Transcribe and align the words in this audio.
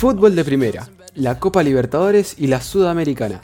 Fútbol 0.00 0.34
de 0.34 0.46
primera, 0.46 0.88
la 1.14 1.38
Copa 1.38 1.62
Libertadores 1.62 2.34
y 2.38 2.46
la 2.46 2.62
Sudamericana. 2.62 3.42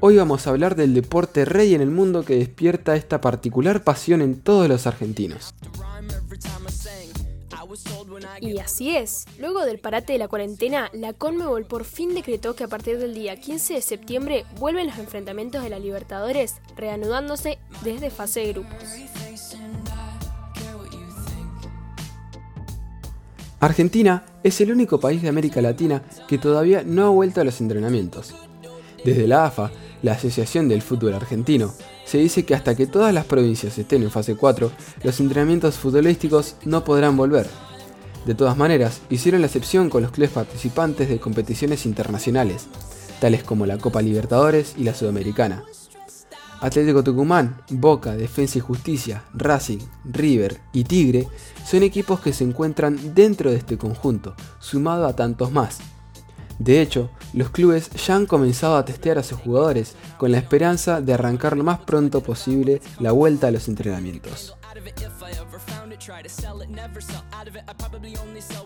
Hoy 0.00 0.18
vamos 0.18 0.46
a 0.46 0.50
hablar 0.50 0.76
del 0.76 0.92
deporte 0.92 1.46
rey 1.46 1.74
en 1.74 1.80
el 1.80 1.90
mundo 1.90 2.22
que 2.22 2.36
despierta 2.36 2.96
esta 2.96 3.22
particular 3.22 3.82
pasión 3.82 4.20
en 4.20 4.38
todos 4.38 4.68
los 4.68 4.86
argentinos. 4.86 5.54
Y 8.42 8.58
así 8.58 8.94
es, 8.94 9.24
luego 9.38 9.64
del 9.64 9.78
parate 9.78 10.12
de 10.12 10.18
la 10.18 10.28
cuarentena, 10.28 10.90
la 10.92 11.14
Conmebol 11.14 11.64
por 11.64 11.86
fin 11.86 12.14
decretó 12.14 12.54
que 12.54 12.64
a 12.64 12.68
partir 12.68 12.98
del 12.98 13.14
día 13.14 13.40
15 13.40 13.72
de 13.72 13.80
septiembre 13.80 14.44
vuelven 14.58 14.88
los 14.88 14.98
enfrentamientos 14.98 15.62
de 15.62 15.70
la 15.70 15.78
Libertadores, 15.78 16.56
reanudándose 16.76 17.58
desde 17.82 18.10
fase 18.10 18.40
de 18.40 18.52
grupos. 18.52 18.82
Argentina 23.58 24.26
es 24.42 24.60
el 24.60 24.70
único 24.70 25.00
país 25.00 25.22
de 25.22 25.30
América 25.30 25.62
Latina 25.62 26.02
que 26.28 26.36
todavía 26.36 26.82
no 26.84 27.06
ha 27.06 27.08
vuelto 27.08 27.40
a 27.40 27.44
los 27.44 27.62
entrenamientos. 27.62 28.34
Desde 29.02 29.26
la 29.26 29.46
AFA, 29.46 29.70
la 30.02 30.12
Asociación 30.12 30.68
del 30.68 30.82
Fútbol 30.82 31.14
Argentino, 31.14 31.72
se 32.04 32.18
dice 32.18 32.44
que 32.44 32.54
hasta 32.54 32.74
que 32.74 32.86
todas 32.86 33.14
las 33.14 33.24
provincias 33.24 33.78
estén 33.78 34.02
en 34.02 34.10
fase 34.10 34.36
4, 34.36 34.70
los 35.02 35.20
entrenamientos 35.20 35.76
futbolísticos 35.76 36.56
no 36.66 36.84
podrán 36.84 37.16
volver. 37.16 37.48
De 38.26 38.34
todas 38.34 38.58
maneras, 38.58 39.00
hicieron 39.08 39.40
la 39.40 39.46
excepción 39.46 39.88
con 39.88 40.02
los 40.02 40.10
clubes 40.10 40.32
participantes 40.32 41.08
de 41.08 41.18
competiciones 41.18 41.86
internacionales, 41.86 42.66
tales 43.20 43.42
como 43.42 43.64
la 43.64 43.78
Copa 43.78 44.02
Libertadores 44.02 44.74
y 44.76 44.84
la 44.84 44.94
Sudamericana. 44.94 45.64
Atlético 46.60 47.04
Tucumán, 47.04 47.62
Boca, 47.70 48.16
Defensa 48.16 48.58
y 48.58 48.60
Justicia, 48.60 49.24
Racing, 49.34 49.78
River 50.04 50.60
y 50.72 50.84
Tigre 50.84 51.28
son 51.64 51.82
equipos 51.82 52.20
que 52.20 52.32
se 52.32 52.44
encuentran 52.44 53.14
dentro 53.14 53.50
de 53.50 53.56
este 53.56 53.76
conjunto, 53.76 54.34
sumado 54.58 55.06
a 55.06 55.16
tantos 55.16 55.52
más. 55.52 55.78
De 56.58 56.80
hecho, 56.80 57.10
los 57.34 57.50
clubes 57.50 57.90
ya 57.90 58.16
han 58.16 58.26
comenzado 58.26 58.76
a 58.76 58.84
testear 58.84 59.18
a 59.18 59.22
sus 59.22 59.38
jugadores 59.38 59.94
con 60.16 60.32
la 60.32 60.38
esperanza 60.38 61.00
de 61.00 61.12
arrancar 61.12 61.56
lo 61.56 61.64
más 61.64 61.80
pronto 61.80 62.22
posible 62.22 62.80
la 62.98 63.12
vuelta 63.12 63.48
a 63.48 63.50
los 63.50 63.68
entrenamientos. 63.68 64.56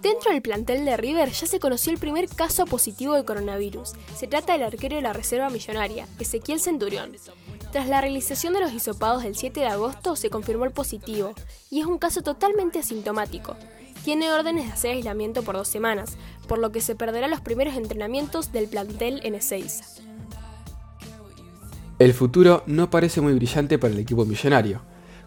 Dentro 0.02 0.32
del 0.32 0.42
plantel 0.42 0.84
de 0.84 0.96
River 0.96 1.30
ya 1.30 1.46
se 1.46 1.58
conoció 1.58 1.92
el 1.92 1.98
primer 1.98 2.28
caso 2.28 2.64
positivo 2.66 3.14
de 3.14 3.24
coronavirus. 3.24 3.92
Se 4.16 4.26
trata 4.26 4.52
del 4.52 4.64
arquero 4.64 4.96
de 4.96 5.02
la 5.02 5.12
Reserva 5.12 5.48
Millonaria, 5.50 6.06
Ezequiel 6.18 6.60
Centurión. 6.60 7.12
Tras 7.72 7.88
la 7.88 8.00
realización 8.00 8.52
de 8.52 8.60
los 8.60 8.72
hisopados 8.72 9.22
del 9.22 9.36
7 9.36 9.60
de 9.60 9.66
agosto 9.66 10.16
se 10.16 10.30
confirmó 10.30 10.64
el 10.64 10.72
positivo, 10.72 11.34
y 11.70 11.80
es 11.80 11.86
un 11.86 11.98
caso 11.98 12.22
totalmente 12.22 12.80
asintomático. 12.80 13.56
Tiene 14.04 14.32
órdenes 14.32 14.66
de 14.66 14.72
hacer 14.72 14.90
aislamiento 14.92 15.42
por 15.42 15.56
dos 15.56 15.68
semanas, 15.68 16.16
por 16.48 16.58
lo 16.58 16.72
que 16.72 16.80
se 16.80 16.94
perderá 16.94 17.28
los 17.28 17.40
primeros 17.40 17.74
entrenamientos 17.74 18.52
del 18.52 18.68
plantel 18.68 19.20
en 19.24 19.34
Ezeiza. 19.34 19.84
El 21.98 22.14
futuro 22.14 22.62
no 22.66 22.90
parece 22.90 23.20
muy 23.20 23.34
brillante 23.34 23.78
para 23.78 23.92
el 23.92 24.00
equipo 24.00 24.24
millonario 24.24 24.82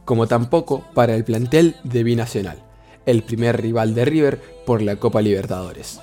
como 0.05 0.27
tampoco 0.27 0.83
para 0.93 1.15
el 1.15 1.23
plantel 1.23 1.75
de 1.83 2.03
Binacional, 2.03 2.63
el 3.05 3.23
primer 3.23 3.61
rival 3.61 3.95
de 3.95 4.05
River 4.05 4.41
por 4.65 4.81
la 4.81 4.97
Copa 4.97 5.21
Libertadores. 5.21 5.99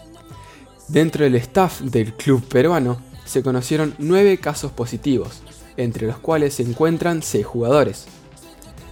Dentro 0.88 1.24
del 1.24 1.34
staff 1.36 1.80
del 1.80 2.14
club 2.14 2.42
peruano 2.46 3.00
se 3.24 3.42
conocieron 3.42 3.94
nueve 3.98 4.38
casos 4.38 4.72
positivos, 4.72 5.42
entre 5.76 6.06
los 6.06 6.18
cuales 6.18 6.54
se 6.54 6.62
encuentran 6.62 7.22
seis 7.22 7.46
jugadores. 7.46 8.06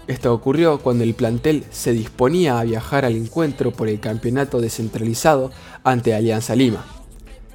Esto 0.07 0.33
ocurrió 0.33 0.79
cuando 0.79 1.05
el 1.05 1.15
plantel 1.15 1.65
se 1.71 1.93
disponía 1.93 2.59
a 2.59 2.65
viajar 2.65 3.05
al 3.05 3.15
encuentro 3.15 3.73
por 3.73 3.89
el 3.89 4.01
campeonato 4.01 4.61
descentralizado 4.61 5.51
ante 5.85 6.15
Alianza 6.15 6.57
Lima. 6.57 6.87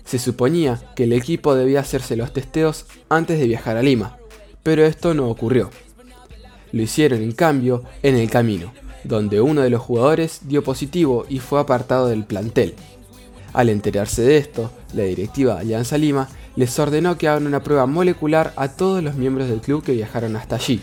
Se 0.05 0.19
suponía 0.19 0.79
que 0.95 1.05
el 1.05 1.13
equipo 1.13 1.55
debía 1.55 1.79
hacerse 1.79 2.15
los 2.15 2.31
testeos 2.31 2.85
antes 3.09 3.39
de 3.39 3.47
viajar 3.47 3.77
a 3.77 3.81
Lima, 3.81 4.17
pero 4.61 4.85
esto 4.85 5.15
no 5.15 5.29
ocurrió. 5.29 5.71
Lo 6.71 6.81
hicieron 6.83 7.23
en 7.23 7.31
cambio 7.31 7.83
en 8.03 8.15
el 8.15 8.29
camino, 8.29 8.71
donde 9.03 9.41
uno 9.41 9.61
de 9.61 9.69
los 9.71 9.81
jugadores 9.81 10.41
dio 10.43 10.63
positivo 10.63 11.25
y 11.29 11.39
fue 11.39 11.59
apartado 11.59 12.07
del 12.07 12.23
plantel. 12.23 12.75
Al 13.53 13.69
enterarse 13.69 14.21
de 14.21 14.37
esto, 14.37 14.71
la 14.93 15.03
directiva 15.03 15.59
Alianza 15.59 15.97
Lima 15.97 16.29
les 16.55 16.77
ordenó 16.79 17.17
que 17.17 17.27
hagan 17.27 17.47
una 17.47 17.63
prueba 17.63 17.85
molecular 17.85 18.53
a 18.55 18.69
todos 18.69 19.03
los 19.03 19.15
miembros 19.15 19.49
del 19.49 19.61
club 19.61 19.83
que 19.83 19.93
viajaron 19.93 20.35
hasta 20.35 20.55
allí. 20.55 20.81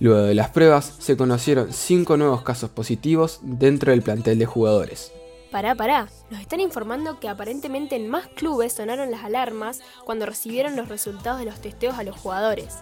Luego 0.00 0.22
de 0.22 0.34
las 0.34 0.50
pruebas, 0.50 0.94
se 0.98 1.16
conocieron 1.16 1.72
5 1.72 2.16
nuevos 2.16 2.42
casos 2.42 2.70
positivos 2.70 3.40
dentro 3.42 3.90
del 3.90 4.02
plantel 4.02 4.38
de 4.38 4.46
jugadores. 4.46 5.12
Pará, 5.50 5.74
pará, 5.74 6.08
nos 6.30 6.40
están 6.40 6.60
informando 6.60 7.18
que 7.20 7.28
aparentemente 7.28 7.96
en 7.96 8.08
más 8.08 8.26
clubes 8.28 8.74
sonaron 8.74 9.10
las 9.10 9.24
alarmas 9.24 9.80
cuando 10.04 10.26
recibieron 10.26 10.76
los 10.76 10.88
resultados 10.88 11.40
de 11.40 11.46
los 11.46 11.60
testeos 11.60 11.98
a 11.98 12.04
los 12.04 12.16
jugadores 12.16 12.76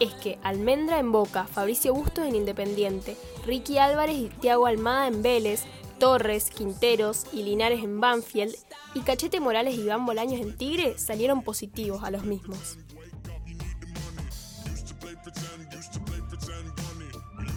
es 0.00 0.14
que 0.14 0.38
Almendra 0.42 0.98
en 0.98 1.12
Boca, 1.12 1.44
Fabricio 1.44 1.94
Bustos 1.94 2.26
en 2.26 2.34
Independiente, 2.34 3.16
Ricky 3.46 3.78
Álvarez 3.78 4.16
y 4.16 4.28
Tiago 4.40 4.66
Almada 4.66 5.06
en 5.06 5.22
Vélez, 5.22 5.64
Torres, 6.00 6.50
Quinteros 6.50 7.26
y 7.32 7.44
Linares 7.44 7.84
en 7.84 8.00
Banfield 8.00 8.56
y 8.94 9.00
Cachete 9.00 9.38
Morales 9.38 9.76
y 9.76 9.82
Iván 9.82 10.06
Bolaños 10.06 10.40
en 10.40 10.56
Tigre 10.56 10.98
salieron 10.98 11.42
positivos 11.42 12.02
a 12.02 12.10
los 12.10 12.24
mismos. 12.24 12.78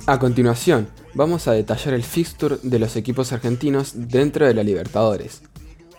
A 0.06 0.20
continuación, 0.20 0.90
vamos 1.14 1.48
a 1.48 1.54
detallar 1.54 1.94
el 1.94 2.04
fixture 2.04 2.58
de 2.62 2.78
los 2.78 2.98
equipos 2.98 3.32
argentinos 3.32 3.94
dentro 3.96 4.46
de 4.46 4.54
la 4.54 4.64
Libertadores. 4.64 5.42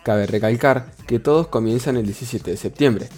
Cabe 0.03 0.27
recalcar 0.27 0.93
que 1.07 1.17
todos 1.17 1.47
comienzan 1.47 1.97
el 1.97 2.05
17 2.05 2.51
de 2.51 2.57
septiembre, 2.57 3.09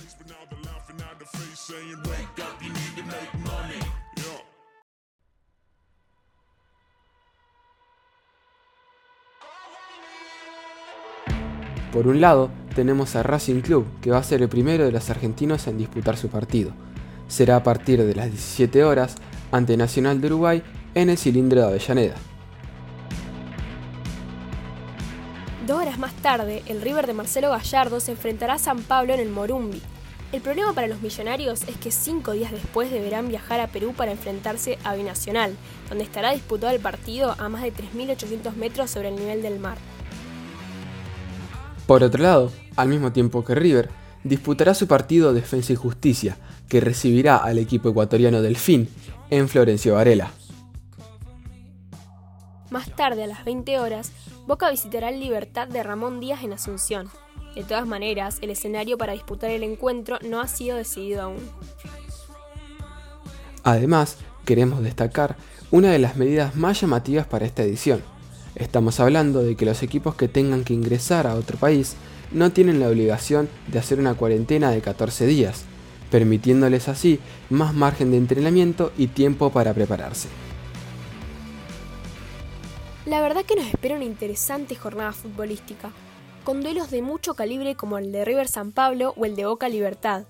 Por 11.91 12.07
un 12.07 12.19
lado, 12.19 12.49
tenemos 12.75 13.15
a 13.15 13.23
Racing 13.23 13.61
Club, 13.61 13.85
que 14.01 14.11
va 14.11 14.17
a 14.17 14.23
ser 14.23 14.41
el 14.41 14.49
primero 14.49 14.85
de 14.85 14.91
los 14.91 15.09
argentinos 15.09 15.67
en 15.67 15.77
disputar 15.77 16.17
su 16.17 16.27
partido. 16.27 16.71
Será 17.27 17.55
a 17.57 17.63
partir 17.63 18.03
de 18.03 18.13
las 18.13 18.27
17 18.27 18.83
horas 18.83 19.15
ante 19.51 19.77
Nacional 19.77 20.19
de 20.19 20.27
Uruguay 20.27 20.63
en 20.95 21.09
el 21.09 21.17
cilindro 21.17 21.61
de 21.61 21.67
Avellaneda. 21.67 22.15
Dos 25.65 25.81
horas 25.81 25.99
más 25.99 26.13
tarde, 26.13 26.63
el 26.67 26.81
River 26.81 27.07
de 27.07 27.13
Marcelo 27.13 27.49
Gallardo 27.49 27.99
se 27.99 28.11
enfrentará 28.11 28.53
a 28.53 28.59
San 28.59 28.81
Pablo 28.83 29.13
en 29.13 29.19
el 29.19 29.29
Morumbi. 29.29 29.81
El 30.33 30.41
problema 30.41 30.73
para 30.73 30.87
los 30.87 31.01
millonarios 31.01 31.63
es 31.63 31.77
que 31.77 31.89
cinco 31.89 32.33
días 32.33 32.51
después 32.51 32.91
deberán 32.91 33.29
viajar 33.29 33.61
a 33.61 33.67
Perú 33.67 33.93
para 33.95 34.11
enfrentarse 34.11 34.77
a 34.83 34.95
Binacional, 34.95 35.55
donde 35.87 36.03
estará 36.03 36.31
disputado 36.31 36.73
el 36.73 36.81
partido 36.81 37.35
a 37.37 37.47
más 37.47 37.63
de 37.63 37.73
3.800 37.73 38.55
metros 38.55 38.91
sobre 38.91 39.07
el 39.07 39.15
nivel 39.15 39.41
del 39.41 39.59
mar. 39.59 39.77
Por 41.87 42.03
otro 42.03 42.21
lado, 42.21 42.51
al 42.75 42.89
mismo 42.89 43.13
tiempo 43.13 43.45
que 43.45 43.55
River, 43.55 43.89
disputará 44.23 44.73
su 44.73 44.87
partido 44.87 45.33
Defensa 45.33 45.71
y 45.71 45.77
Justicia, 45.77 46.37
que 46.67 46.81
recibirá 46.81 47.37
al 47.37 47.57
equipo 47.57 47.89
ecuatoriano 47.89 48.41
Delfín 48.41 48.89
en 49.29 49.47
Florencio 49.47 49.95
Varela. 49.95 50.31
Más 52.69 52.93
tarde, 52.93 53.23
a 53.23 53.27
las 53.27 53.45
20 53.45 53.79
horas, 53.79 54.11
Boca 54.45 54.69
visitará 54.69 55.09
el 55.09 55.21
Libertad 55.21 55.69
de 55.69 55.81
Ramón 55.81 56.19
Díaz 56.19 56.43
en 56.43 56.53
Asunción. 56.53 57.09
De 57.55 57.63
todas 57.63 57.87
maneras, 57.87 58.39
el 58.41 58.49
escenario 58.49 58.97
para 58.97 59.13
disputar 59.13 59.49
el 59.49 59.63
encuentro 59.63 60.19
no 60.21 60.41
ha 60.41 60.47
sido 60.47 60.75
decidido 60.75 61.23
aún. 61.23 61.49
Además, 63.63 64.17
queremos 64.45 64.83
destacar 64.83 65.37
una 65.71 65.91
de 65.91 65.99
las 65.99 66.17
medidas 66.17 66.55
más 66.55 66.79
llamativas 66.79 67.25
para 67.27 67.45
esta 67.45 67.63
edición, 67.63 68.01
Estamos 68.57 68.99
hablando 68.99 69.43
de 69.43 69.55
que 69.55 69.65
los 69.65 69.83
equipos 69.83 70.15
que 70.15 70.27
tengan 70.27 70.63
que 70.63 70.73
ingresar 70.73 71.27
a 71.27 71.35
otro 71.35 71.59
país 71.59 71.95
no 72.31 72.51
tienen 72.51 72.79
la 72.79 72.87
obligación 72.89 73.47
de 73.67 73.77
hacer 73.77 73.99
una 73.99 74.15
cuarentena 74.15 74.71
de 74.71 74.81
14 74.81 75.27
días, 75.27 75.65
permitiéndoles 76.09 76.87
así 76.87 77.19
más 77.51 77.75
margen 77.75 78.09
de 78.09 78.17
entrenamiento 78.17 78.91
y 78.97 79.07
tiempo 79.07 79.51
para 79.51 79.75
prepararse. 79.75 80.27
La 83.05 83.21
verdad 83.21 83.45
que 83.45 83.55
nos 83.55 83.67
espera 83.67 83.95
una 83.95 84.05
interesante 84.05 84.75
jornada 84.75 85.13
futbolística, 85.13 85.91
con 86.43 86.63
duelos 86.63 86.89
de 86.89 87.03
mucho 87.03 87.35
calibre 87.35 87.75
como 87.75 87.99
el 87.99 88.11
de 88.11 88.25
River 88.25 88.47
San 88.47 88.71
Pablo 88.71 89.13
o 89.17 89.25
el 89.25 89.35
de 89.35 89.45
Boca 89.45 89.69
Libertad. 89.69 90.23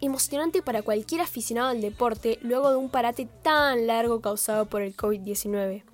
Emocionante 0.00 0.60
para 0.60 0.82
cualquier 0.82 1.20
aficionado 1.20 1.68
al 1.68 1.80
deporte 1.80 2.40
luego 2.42 2.70
de 2.70 2.76
un 2.78 2.90
parate 2.90 3.28
tan 3.42 3.86
largo 3.86 4.20
causado 4.20 4.66
por 4.66 4.82
el 4.82 4.96
COVID-19. 4.96 5.84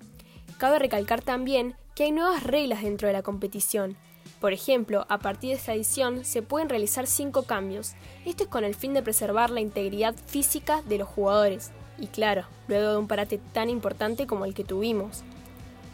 Cabe 0.57 0.79
recalcar 0.79 1.21
también 1.21 1.75
que 1.93 2.05
hay 2.05 2.11
nuevas 2.11 2.43
reglas 2.43 2.81
dentro 2.81 3.07
de 3.07 3.13
la 3.13 3.21
competición. 3.21 3.95
Por 4.41 4.53
ejemplo, 4.53 5.05
a 5.07 5.19
partir 5.19 5.51
de 5.51 5.55
esta 5.57 5.73
edición 5.73 6.25
se 6.25 6.41
pueden 6.41 6.69
realizar 6.69 7.05
cinco 7.05 7.43
cambios. 7.43 7.93
Esto 8.25 8.43
es 8.43 8.49
con 8.49 8.63
el 8.63 8.73
fin 8.73 8.93
de 8.93 9.03
preservar 9.03 9.51
la 9.51 9.61
integridad 9.61 10.15
física 10.25 10.81
de 10.83 10.97
los 10.97 11.07
jugadores. 11.07 11.71
Y 11.99 12.07
claro, 12.07 12.45
luego 12.67 12.91
de 12.91 12.97
un 12.97 13.07
parate 13.07 13.39
tan 13.53 13.69
importante 13.69 14.25
como 14.25 14.45
el 14.45 14.55
que 14.55 14.63
tuvimos. 14.63 15.23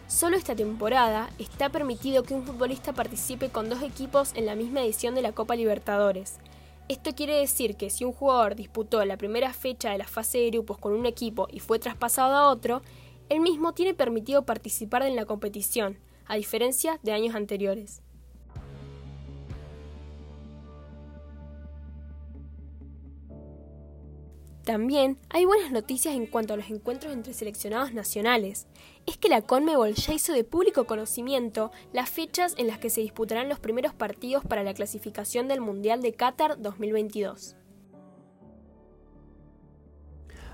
Solo 0.08 0.38
esta 0.38 0.56
temporada 0.56 1.30
está 1.40 1.70
permitido 1.70 2.24
que 2.24 2.34
un 2.34 2.46
futbolista 2.46 2.94
participe 2.94 3.50
con 3.50 3.70
dos 3.70 3.82
equipos 3.82 4.32
en 4.36 4.46
la 4.46 4.56
misma 4.56 4.82
edición 4.82 5.14
de 5.16 5.22
la 5.22 5.32
Copa 5.34 5.56
Libertadores. 5.56 6.38
Esto 6.90 7.16
quiere 7.16 7.36
decir 7.36 7.76
que 7.76 7.90
si 7.90 8.04
un 8.04 8.12
jugador 8.12 8.56
disputó 8.56 9.04
la 9.06 9.18
primera 9.18 9.54
fecha 9.54 9.92
de 9.92 9.98
la 9.98 10.08
fase 10.08 10.40
de 10.40 10.52
grupos 10.52 10.78
con 10.78 10.94
un 10.94 11.06
equipo 11.06 11.48
y 11.50 11.60
fue 11.60 11.80
traspasado 11.80 12.36
a 12.36 12.50
otro, 12.50 12.82
él 13.30 13.40
mismo 13.40 13.74
tiene 13.74 13.94
permitido 13.94 14.46
participar 14.46 15.04
en 15.04 15.16
la 15.16 15.26
competición, 15.26 15.98
a 16.26 16.36
diferencia 16.36 17.00
de 17.04 17.14
años 17.14 17.36
anteriores. 17.36 18.02
También 24.64 25.18
hay 25.30 25.44
buenas 25.44 25.72
noticias 25.72 26.16
en 26.16 26.26
cuanto 26.26 26.54
a 26.54 26.58
los 26.58 26.70
encuentros 26.70 27.12
entre 27.12 27.34
seleccionados 27.34 27.94
nacionales. 27.94 28.66
Es 29.06 29.18
que 29.18 29.28
la 29.28 29.42
Conmebol 29.42 29.94
ya 29.94 30.14
hizo 30.14 30.32
de 30.32 30.46
público 30.46 30.86
conocimiento 30.86 31.72
las 31.92 32.10
fechas 32.10 32.56
en 32.58 32.68
las 32.68 32.78
que 32.78 32.90
se 32.90 33.02
disputarán 33.02 33.50
los 33.50 33.60
primeros 33.60 33.94
partidos 33.94 34.46
para 34.46 34.64
la 34.64 34.74
clasificación 34.74 35.50
del 35.50 35.60
Mundial 35.60 36.02
de 36.02 36.14
Qatar 36.14 36.62
2022. 36.62 37.58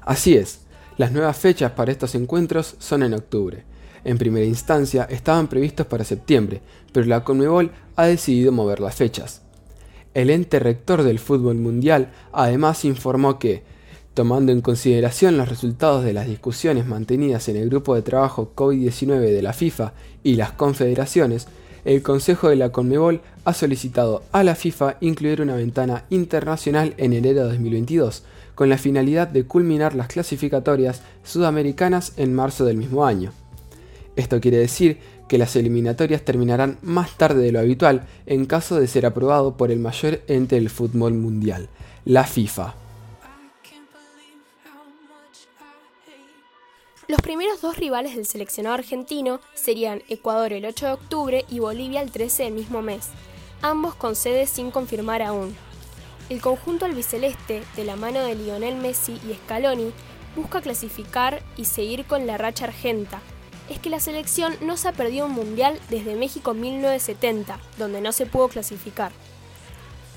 Así 0.02 0.36
es, 0.36 0.66
las 1.00 1.14
nuevas 1.14 1.38
fechas 1.38 1.72
para 1.72 1.94
estos 1.94 2.14
encuentros 2.14 2.76
son 2.78 3.04
en 3.04 3.14
octubre. 3.14 3.64
En 4.04 4.18
primera 4.18 4.46
instancia 4.46 5.08
estaban 5.10 5.48
previstos 5.48 5.86
para 5.86 6.04
septiembre, 6.04 6.62
pero 6.92 7.06
la 7.06 7.24
Conmebol 7.24 7.72
ha 7.96 8.06
decidido 8.06 8.52
mover 8.52 8.82
las 8.82 8.96
fechas. 8.96 9.42
El 10.14 10.30
ente 10.30 10.60
rector 10.60 11.04
del 11.04 11.20
fútbol 11.20 11.56
mundial 11.56 12.12
además 12.34 12.84
informó 12.84 13.40
que, 13.40 13.64
Tomando 14.14 14.52
en 14.52 14.60
consideración 14.60 15.38
los 15.38 15.48
resultados 15.48 16.04
de 16.04 16.12
las 16.12 16.28
discusiones 16.28 16.86
mantenidas 16.86 17.48
en 17.48 17.56
el 17.56 17.70
grupo 17.70 17.96
de 17.96 18.02
trabajo 18.02 18.52
COVID-19 18.54 19.20
de 19.20 19.42
la 19.42 19.54
FIFA 19.54 19.94
y 20.24 20.36
las 20.36 20.52
confederaciones, 20.52 21.48
el 21.86 22.02
Consejo 22.02 22.50
de 22.50 22.58
la 22.58 22.74
Conmebol 22.74 23.22
ha 23.46 23.54
solicitado 23.54 24.24
a 24.34 24.44
la 24.44 24.56
FIFA 24.56 24.98
incluir 25.00 25.42
una 25.42 25.56
ventana 25.56 26.04
internacional 26.10 26.94
en 26.98 27.14
enero 27.14 27.44
de 27.44 27.52
2022, 27.52 28.24
con 28.60 28.68
la 28.68 28.78
finalidad 28.78 29.30
de 29.30 29.46
culminar 29.46 29.96
las 29.96 30.10
clasificatorias 30.10 31.02
sudamericanas 31.24 32.12
en 32.18 32.36
marzo 32.36 32.66
del 32.66 32.76
mismo 32.76 33.06
año. 33.06 33.32
Esto 34.18 34.42
quiere 34.42 34.58
decir 34.58 34.98
que 35.30 35.38
las 35.38 35.56
eliminatorias 35.56 36.26
terminarán 36.26 36.78
más 36.82 37.18
tarde 37.18 37.42
de 37.42 37.54
lo 37.54 37.60
habitual 37.60 38.06
en 38.26 38.46
caso 38.46 38.78
de 38.78 38.88
ser 38.88 39.06
aprobado 39.06 39.56
por 39.56 39.72
el 39.72 39.80
mayor 39.80 40.20
ente 40.28 40.56
del 40.56 40.70
fútbol 40.70 41.14
mundial, 41.14 41.70
la 42.04 42.26
FIFA. 42.26 42.76
Los 47.08 47.22
primeros 47.22 47.62
dos 47.62 47.78
rivales 47.78 48.18
del 48.18 48.26
seleccionado 48.26 48.76
argentino 48.76 49.40
serían 49.54 50.02
Ecuador 50.10 50.52
el 50.52 50.66
8 50.66 50.86
de 50.86 50.92
octubre 50.92 51.46
y 51.48 51.60
Bolivia 51.60 52.02
el 52.02 52.12
13 52.12 52.44
del 52.44 52.54
mismo 52.56 52.82
mes, 52.82 53.08
ambos 53.62 53.96
con 53.96 54.18
sede 54.18 54.48
sin 54.48 54.70
confirmar 54.70 55.22
aún. 55.22 55.56
El 56.30 56.42
conjunto 56.42 56.86
albiceleste, 56.86 57.64
de 57.76 57.84
la 57.84 57.96
mano 57.96 58.22
de 58.22 58.36
Lionel 58.36 58.76
Messi 58.76 59.20
y 59.28 59.34
Scaloni, 59.34 59.92
busca 60.36 60.62
clasificar 60.62 61.42
y 61.58 61.66
seguir 61.66 62.06
con 62.06 62.28
la 62.28 62.38
racha 62.38 62.66
argenta. 62.66 63.20
Es 63.70 63.80
que 63.80 63.90
la 63.90 64.00
selección 64.00 64.56
no 64.62 64.78
se 64.78 64.88
ha 64.88 64.94
perdido 64.94 65.26
un 65.26 65.34
mundial 65.34 65.80
desde 65.90 66.16
México 66.16 66.54
1970, 66.54 67.60
donde 67.78 68.02
no 68.02 68.12
se 68.12 68.26
pudo 68.26 68.48
clasificar. 68.48 69.12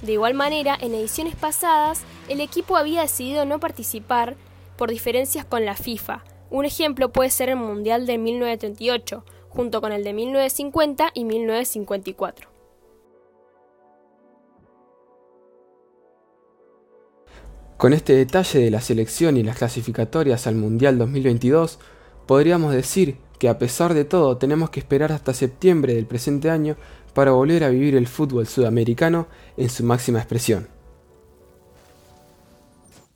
De 0.03 0.12
igual 0.12 0.35
manera, 0.35 0.76
en 0.81 0.94
ediciones 0.94 1.37
pasadas, 1.37 2.03
el 2.29 2.41
equipo 2.41 2.76
había 2.76 3.03
decidido 3.03 3.44
no 3.44 3.61
participar 3.61 4.37
por 4.76 4.91
diferencias 4.91 5.44
con 5.44 5.64
la 5.64 5.76
FIFA, 5.76 6.25
un 6.53 6.67
ejemplo 6.67 7.11
puede 7.11 7.31
ser 7.31 7.49
el 7.49 7.56
Mundial 7.56 8.05
de 8.05 8.19
1938, 8.19 9.25
junto 9.49 9.81
con 9.81 9.91
el 9.91 10.05
de 10.05 10.12
1950 10.12 11.11
y 11.14 11.25
1954. 11.25 12.51
Con 17.82 17.94
este 17.94 18.14
detalle 18.14 18.61
de 18.61 18.70
la 18.70 18.81
selección 18.81 19.37
y 19.37 19.43
las 19.43 19.58
clasificatorias 19.58 20.46
al 20.46 20.55
Mundial 20.55 20.99
2022, 20.99 21.81
podríamos 22.26 22.73
decir 22.73 23.17
que 23.40 23.49
a 23.49 23.58
pesar 23.58 23.93
de 23.93 24.05
todo 24.05 24.37
tenemos 24.37 24.70
que 24.70 24.79
esperar 24.79 25.11
hasta 25.11 25.34
septiembre 25.34 25.93
del 25.93 26.06
presente 26.06 26.49
año 26.49 26.76
para 27.12 27.32
volver 27.32 27.64
a 27.64 27.70
vivir 27.70 27.96
el 27.96 28.06
fútbol 28.06 28.46
sudamericano 28.46 29.26
en 29.56 29.69
su 29.69 29.82
máxima 29.82 30.20
expresión. 30.20 30.69